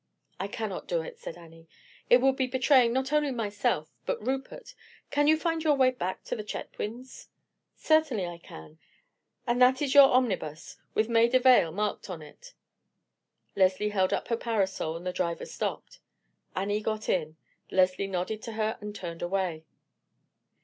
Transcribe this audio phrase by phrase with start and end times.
[0.39, 1.67] "I cannot do it," said Annie.
[2.09, 4.73] "It would be betraying not only myself, but Rupert.
[5.11, 7.27] Can you find your way back to the Chetwynds'?"
[7.75, 8.79] "Certainly I can;
[9.45, 12.55] and that is your omnibus with Maida Vale marked on it."
[13.55, 15.99] Leslie held up her parasol and the driver stopped.
[16.55, 17.37] Annie got in;
[17.69, 19.65] Leslie nodded to her and turned away.